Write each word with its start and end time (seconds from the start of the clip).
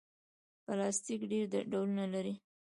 پلاستيک 0.65 1.21
ډېر 1.31 1.47
ډولونه 1.71 2.05
لري. 2.13 2.33